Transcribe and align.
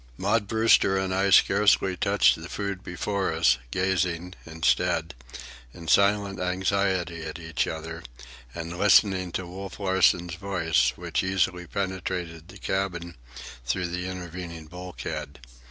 Maud 0.17 0.47
Brewster 0.47 0.97
and 0.97 1.13
I 1.13 1.29
scarcely 1.29 1.95
touched 1.95 2.35
the 2.41 2.49
food 2.49 2.83
before 2.83 3.31
us, 3.31 3.59
gazing, 3.69 4.33
instead, 4.47 5.13
in 5.75 5.87
silent 5.87 6.39
anxiety 6.39 7.21
at 7.21 7.37
each 7.37 7.67
other, 7.67 8.01
and 8.55 8.75
listening 8.79 9.31
to 9.33 9.45
Wolf 9.45 9.79
Larsen's 9.79 10.33
voice, 10.33 10.91
which 10.95 11.21
easily 11.21 11.67
penetrated 11.67 12.47
the 12.47 12.57
cabin 12.57 13.15
through 13.63 13.89
the 13.89 14.07
intervening 14.07 14.65
bulkhead. 14.65 15.39